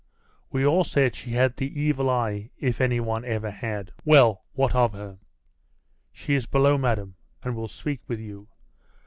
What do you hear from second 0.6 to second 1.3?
all said she